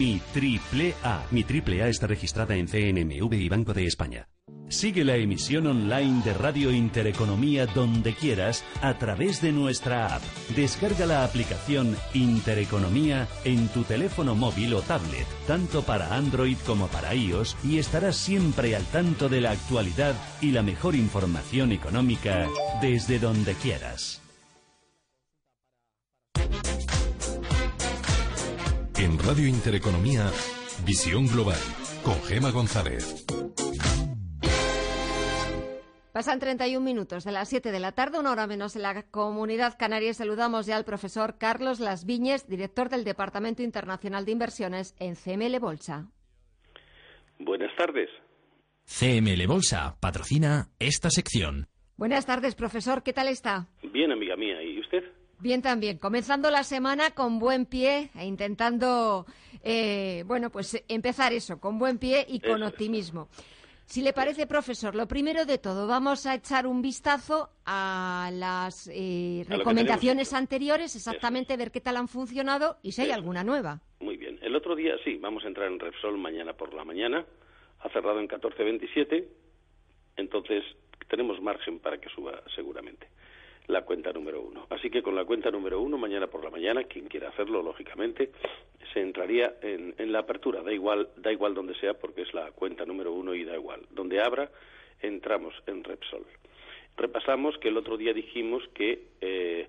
[0.00, 1.24] Mi triple A.
[1.30, 4.28] Mi triple A está registrada en CNMV y Banco de España.
[4.68, 10.22] Sigue la emisión online de Radio Intereconomía donde quieras a través de nuestra app.
[10.56, 17.14] Descarga la aplicación Intereconomía en tu teléfono móvil o tablet, tanto para Android como para
[17.14, 22.48] iOS, y estarás siempre al tanto de la actualidad y la mejor información económica
[22.82, 24.23] desde donde quieras.
[28.96, 30.30] En Radio Intereconomía,
[30.86, 31.58] Visión Global,
[32.04, 33.26] con Gema González.
[36.12, 39.76] Pasan 31 minutos de las 7 de la tarde, una hora menos en la comunidad
[39.76, 40.14] canaria.
[40.14, 45.58] Saludamos ya al profesor Carlos Las Viñes, director del Departamento Internacional de Inversiones en CML
[45.58, 46.06] Bolsa.
[47.40, 48.08] Buenas tardes.
[48.84, 51.66] CML Bolsa patrocina esta sección.
[51.96, 53.02] Buenas tardes, profesor.
[53.02, 53.68] ¿Qué tal está?
[53.92, 54.62] Bien, amiga mía.
[54.62, 54.73] ¿Y?
[55.44, 59.26] Bien también, comenzando la semana con buen pie e intentando,
[59.62, 63.28] eh, bueno, pues empezar eso, con buen pie y con optimismo.
[63.84, 68.90] Si le parece, profesor, lo primero de todo, vamos a echar un vistazo a las
[68.90, 73.82] eh, recomendaciones anteriores, exactamente ver qué tal han funcionado y si hay alguna nueva.
[74.00, 74.38] Muy bien.
[74.40, 77.22] El otro día sí, vamos a entrar en Repsol mañana por la mañana.
[77.80, 79.26] Ha cerrado en 14.27,
[80.16, 80.64] entonces
[81.10, 83.13] tenemos margen para que suba seguramente
[83.66, 84.66] la cuenta número uno.
[84.70, 88.30] Así que con la cuenta número uno, mañana por la mañana, quien quiera hacerlo, lógicamente,
[88.92, 90.62] se entraría en, la apertura.
[90.62, 93.82] Da igual, da igual donde sea, porque es la cuenta número uno y da igual.
[93.90, 94.50] Donde abra,
[95.00, 96.24] entramos en Repsol.
[96.96, 99.68] Repasamos que el otro día dijimos que eh,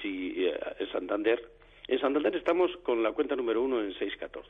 [0.00, 1.50] si eh, en Santander,
[1.88, 4.42] en Santander estamos con la cuenta número uno en 6.14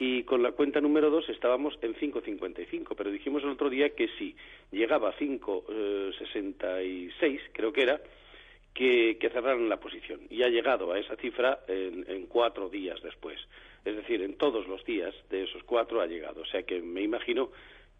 [0.00, 4.08] y con la cuenta número 2 estábamos en 5.55, pero dijimos el otro día que
[4.18, 4.34] si
[4.72, 8.00] llegaba a 5.66, eh, creo que era,
[8.72, 10.20] que, cerraran la posición.
[10.30, 13.38] Y ha llegado a esa cifra en, cuatro días después.
[13.84, 16.40] Es decir, en todos los días de esos cuatro ha llegado.
[16.40, 17.50] O sea que me imagino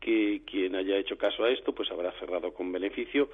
[0.00, 3.28] que quien haya hecho caso a esto, pues habrá cerrado con beneficio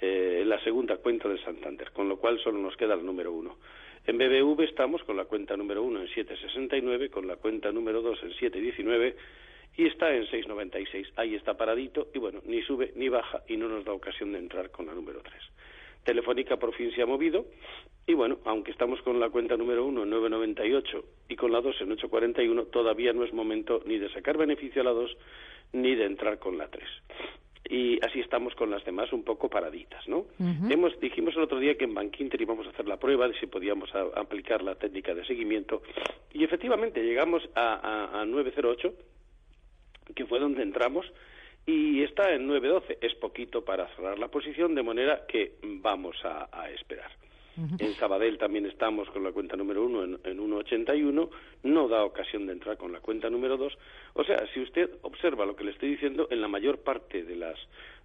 [0.00, 3.56] eh, la segunda cuenta de Santander, con lo cual solo nos queda el número uno.
[4.08, 8.18] En BBV estamos con la cuenta número 1 en 7,69, con la cuenta número 2
[8.22, 9.14] en 7,19
[9.76, 11.12] y está en 6,96.
[11.16, 14.38] Ahí está paradito y bueno, ni sube ni baja y no nos da ocasión de
[14.38, 15.34] entrar con la número 3.
[16.04, 17.44] Telefónica por fin se ha movido
[18.06, 21.82] y bueno, aunque estamos con la cuenta número 1 en 9,98 y con la 2
[21.82, 25.18] en 8,41, todavía no es momento ni de sacar beneficio a la 2
[25.74, 26.82] ni de entrar con la 3
[27.68, 30.26] y así estamos con las demás un poco paraditas, ¿no?
[30.70, 33.46] Hemos, dijimos el otro día que en Bankinter íbamos a hacer la prueba de si
[33.46, 35.82] podíamos aplicar la técnica de seguimiento
[36.32, 38.94] y efectivamente llegamos a, a, 908,
[40.14, 41.06] que fue donde entramos,
[41.66, 42.98] y está en 912.
[43.02, 47.10] Es poquito para cerrar la posición, de manera que vamos a esperar.
[47.78, 51.28] En Sabadell también estamos con la cuenta número uno en, en 1,81.
[51.64, 53.76] No da ocasión de entrar con la cuenta número dos.
[54.14, 57.36] O sea, si usted observa lo que le estoy diciendo, en la mayor parte de
[57.36, 57.58] las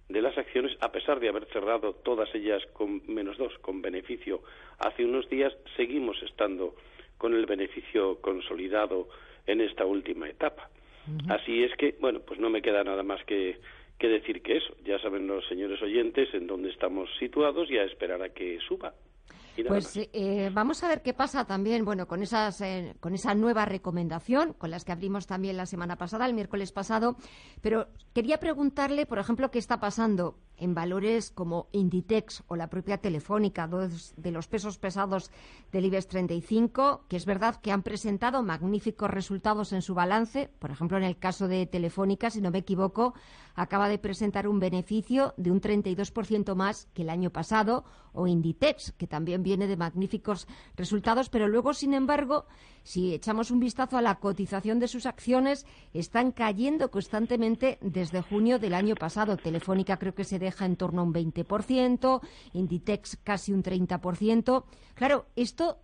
[0.08, 4.42] de las acciones, a pesar de haber cerrado todas ellas con menos dos, con beneficio
[4.78, 6.74] hace unos días, seguimos estando
[7.16, 9.08] con el beneficio consolidado
[9.46, 10.68] en esta última etapa.
[11.28, 13.58] Así es que, bueno, pues no me queda nada más que,
[13.98, 14.74] que decir que eso.
[14.84, 18.94] Ya saben los señores oyentes en dónde estamos situados y a esperar a que suba.
[19.68, 23.64] Pues eh, vamos a ver qué pasa también, bueno, con esas, eh, con esa nueva
[23.64, 27.16] recomendación, con las que abrimos también la semana pasada, el miércoles pasado.
[27.60, 32.98] Pero quería preguntarle, por ejemplo, qué está pasando en valores como Inditex o la propia
[32.98, 35.30] Telefónica, dos de los pesos pesados
[35.72, 40.50] del IBEX 35, que es verdad que han presentado magníficos resultados en su balance.
[40.58, 43.14] Por ejemplo, en el caso de Telefónica, si no me equivoco,
[43.54, 48.92] acaba de presentar un beneficio de un 32% más que el año pasado, o Inditex,
[48.92, 52.46] que también viene de magníficos resultados, pero luego, sin embargo,
[52.82, 58.58] si echamos un vistazo a la cotización de sus acciones, están cayendo constantemente desde junio
[58.58, 59.36] del año pasado.
[59.36, 62.20] Telefónica creo que se deja en torno a un 20%,
[62.54, 64.64] Inditex casi un 30%.
[64.94, 65.78] Claro, esto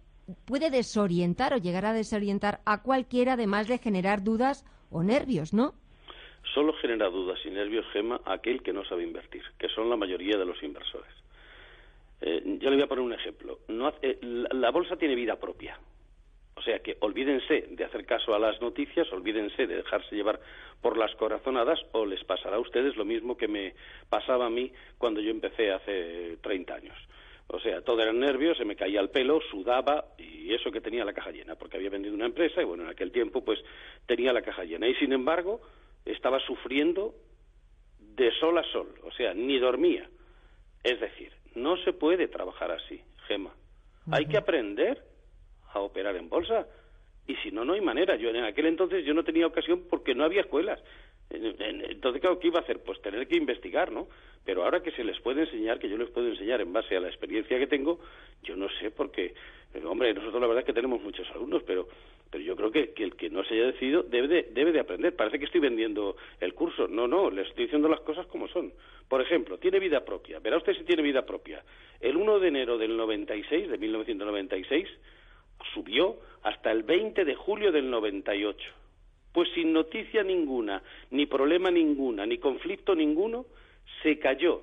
[0.44, 5.74] puede desorientar o llegar a desorientar a cualquiera, además de generar dudas o nervios, ¿no?
[6.54, 10.36] Solo genera dudas y nervios, Gema, aquel que no sabe invertir, que son la mayoría
[10.36, 11.19] de los inversores.
[12.20, 13.60] Eh, yo le voy a poner un ejemplo.
[13.68, 15.78] No eh, la bolsa tiene vida propia
[16.54, 20.40] O sea que olvídense de hacer caso a las noticias, olvídense de dejarse llevar
[20.82, 23.74] por las corazonadas o les pasará a ustedes lo mismo que me
[24.08, 26.96] pasaba a mí cuando yo empecé hace 30 años.
[27.52, 31.04] O sea, todo eran nervios, se me caía el pelo, sudaba y eso que tenía
[31.04, 33.58] la caja llena, porque había vendido una empresa y bueno, en aquel tiempo pues
[34.06, 34.86] tenía la caja llena.
[34.86, 35.60] Y sin embargo,
[36.04, 37.14] estaba sufriendo
[37.98, 40.08] de sol a sol, o sea, ni dormía.
[40.84, 43.54] Es decir, no se puede trabajar así, Gema.
[44.10, 45.02] Hay que aprender
[45.72, 46.66] a operar en bolsa.
[47.26, 48.16] Y si no, no hay manera.
[48.16, 50.82] Yo en aquel entonces yo no tenía ocasión porque no había escuelas.
[51.30, 52.82] Entonces, ¿qué iba a hacer?
[52.82, 54.08] Pues tener que investigar, ¿no?
[54.44, 57.00] Pero ahora que se les puede enseñar, que yo les puedo enseñar en base a
[57.00, 58.00] la experiencia que tengo,
[58.42, 59.34] yo no sé por qué.
[59.84, 61.86] Hombre, nosotros la verdad es que tenemos muchos alumnos, pero,
[62.28, 65.14] pero yo creo que, el que no se haya decidido debe de, debe de aprender.
[65.14, 66.88] Parece que estoy vendiendo el curso.
[66.88, 68.72] No, no, les estoy diciendo las cosas como son.
[69.08, 70.40] Por ejemplo, tiene vida propia.
[70.40, 71.62] Verá usted si tiene vida propia.
[72.00, 74.88] El 1 de enero del 96, de 1996,
[75.72, 78.70] subió hasta el 20 de julio del 98.
[79.32, 83.46] Pues sin noticia ninguna, ni problema ninguna, ni conflicto ninguno,
[84.02, 84.62] se cayó.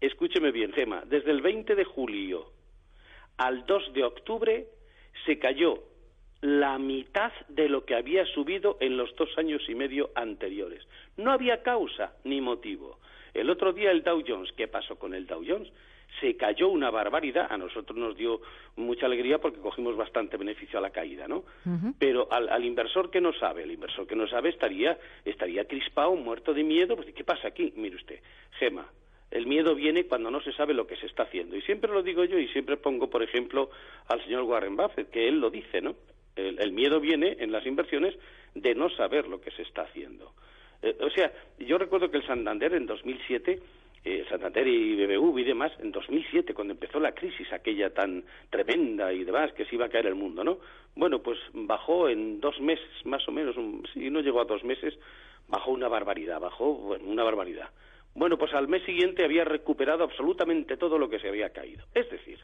[0.00, 2.57] Escúcheme bien, Gema, desde el 20 de julio
[3.38, 4.66] al 2 de octubre
[5.24, 5.82] se cayó
[6.40, 10.86] la mitad de lo que había subido en los dos años y medio anteriores.
[11.16, 12.98] No había causa ni motivo.
[13.34, 15.72] El otro día el Dow Jones, ¿qué pasó con el Dow Jones?
[16.20, 17.46] se cayó una barbaridad.
[17.50, 18.40] A nosotros nos dio
[18.76, 21.44] mucha alegría porque cogimos bastante beneficio a la caída, ¿no?
[21.98, 26.54] Pero al, inversor que no sabe, el inversor que no sabe estaría, estaría crispado, muerto
[26.54, 26.96] de miedo.
[26.96, 27.72] Pues, ¿Qué pasa aquí?
[27.76, 28.20] Mire usted,
[28.58, 28.86] Gema,
[29.30, 31.56] el miedo viene cuando no se sabe lo que se está haciendo.
[31.56, 33.70] Y siempre lo digo yo y siempre pongo, por ejemplo,
[34.08, 35.94] al señor Warren Buffett, que él lo dice, ¿no?
[36.36, 38.14] El, miedo viene en las inversiones
[38.54, 40.32] de no saber lo que se está haciendo.
[40.82, 43.60] Eh, o sea, yo recuerdo que el Santander en 2007
[44.04, 49.12] eh, Santander y BBV y demás, en 2007, cuando empezó la crisis aquella tan tremenda
[49.12, 50.60] y demás, que se iba a caer el mundo, ¿no?
[50.94, 53.56] Bueno, pues bajó en dos meses, más o menos,
[53.92, 54.94] si no llegó a dos meses,
[55.48, 57.70] bajó una barbaridad, bajó una barbaridad.
[58.18, 61.84] Bueno, pues al mes siguiente había recuperado absolutamente todo lo que se había caído.
[61.94, 62.40] Es decir,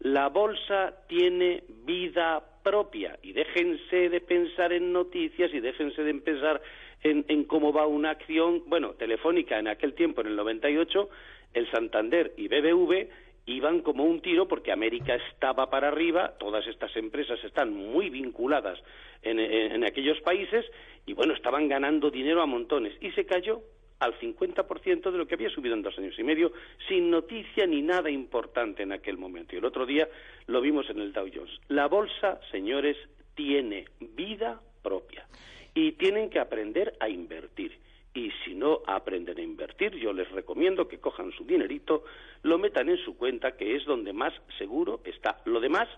[0.00, 6.60] la bolsa tiene vida propia y déjense de pensar en noticias y déjense de pensar
[7.02, 11.08] en, cómo va una acción, bueno, telefónica en aquel tiempo, en el 98,
[11.54, 13.08] el Santander y BBV
[13.46, 18.78] iban como un tiro porque América estaba para arriba, todas estas empresas están muy vinculadas
[19.22, 20.66] en, aquellos países
[21.06, 23.62] y bueno, estaban ganando dinero a montones y se cayó
[24.00, 26.52] al 50% de lo que había subido en dos años y medio,
[26.88, 29.54] sin noticia ni nada importante en aquel momento.
[29.54, 30.08] Y el otro día
[30.46, 31.60] lo vimos en el Dow Jones.
[31.68, 32.96] La bolsa, señores,
[33.34, 35.26] tiene vida propia
[35.74, 37.78] y tienen que aprender a invertir.
[38.12, 42.04] Y si no aprenden a invertir, yo les recomiendo que cojan su dinerito,
[42.42, 45.40] lo metan en su cuenta, que es donde más seguro está.
[45.44, 45.88] Lo demás,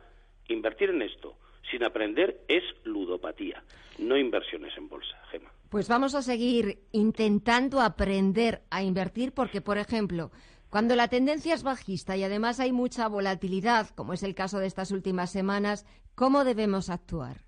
[0.49, 1.37] invertir en esto
[1.71, 3.63] sin aprender es ludopatía,
[3.99, 5.51] no inversiones en bolsa, Gema.
[5.73, 10.31] Pues vamos a seguir intentando aprender a invertir porque, por ejemplo,
[10.69, 14.67] cuando la tendencia es bajista y además hay mucha volatilidad, como es el caso de
[14.67, 17.39] estas últimas semanas, ¿cómo debemos actuar?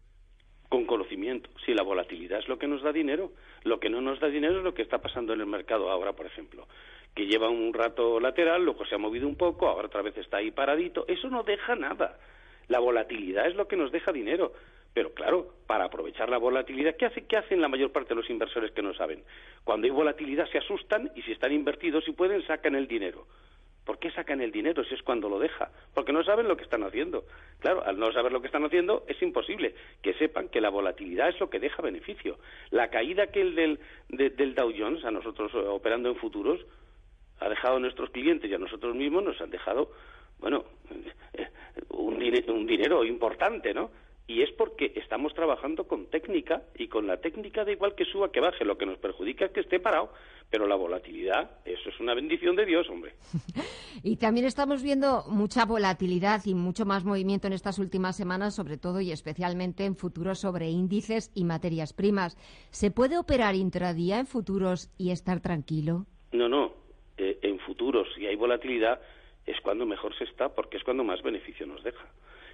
[0.71, 1.51] Con conocimiento.
[1.67, 4.57] Si la volatilidad es lo que nos da dinero, lo que no nos da dinero
[4.57, 6.67] es lo que está pasando en el mercado ahora, por ejemplo,
[7.15, 10.39] que lleva un rato lateral, luego se ha movido un poco, ahora otra vez está
[10.39, 11.05] ahí paradito.
[11.09, 12.19] Eso no deja nada.
[12.69, 14.55] La volatilidad es lo que nos deja dinero.
[14.95, 18.31] Pero claro, para aprovechar la volatilidad, ¿qué, hace, ¿qué hacen la mayor parte de los
[18.31, 19.25] inversores que no saben?
[19.65, 23.27] Cuando hay volatilidad se asustan y si están invertidos y pueden sacan el dinero.
[23.85, 25.71] ¿Por qué sacan el dinero si es cuando lo deja?
[25.93, 27.25] Porque no saben lo que están haciendo.
[27.59, 31.29] Claro, al no saber lo que están haciendo es imposible que sepan que la volatilidad
[31.29, 32.39] es lo que deja beneficio.
[32.71, 36.65] La caída que el del, del Dow Jones, a nosotros eh, operando en futuros,
[37.41, 39.91] ha dejado a nuestros clientes y a nosotros mismos nos han dejado,
[40.39, 40.65] bueno,
[41.35, 41.49] eh,
[41.89, 42.15] un,
[42.49, 43.91] un dinero importante, ¿no?
[44.35, 48.33] Y es porque estamos trabajando con técnica y con la técnica da igual que suba
[48.33, 50.11] que baje, lo que nos perjudica es que esté parado,
[50.51, 53.15] pero la volatilidad, eso es una bendición de Dios, hombre.
[54.03, 58.77] y también estamos viendo mucha volatilidad y mucho más movimiento en estas últimas semanas, sobre
[58.77, 62.37] todo y especialmente en futuros sobre índices y materias primas.
[62.73, 66.07] ¿Se puede operar intradía en futuros y estar tranquilo?
[66.33, 66.73] No, no,
[67.19, 69.01] eh, en futuros si hay volatilidad
[69.47, 72.05] es cuando mejor se está porque es cuando más beneficio nos deja.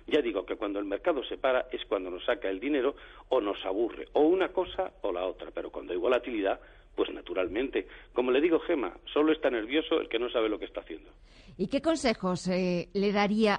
[0.06, 2.94] Ya digo que cuando el mercado se para es cuando nos saca el dinero
[3.28, 6.60] o nos aburre, o una cosa o la otra, pero cuando hay volatilidad,
[6.94, 7.86] pues naturalmente.
[8.12, 11.10] Como le digo, Gema, solo está nervioso el que no sabe lo que está haciendo.
[11.56, 13.58] ¿Y qué consejos eh, le daría?